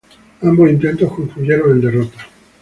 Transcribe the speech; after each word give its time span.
Ambos 0.41 0.71
intentos 0.71 1.11
concluyeron 1.13 1.73
en 1.73 1.81
derrotas. 1.81 2.23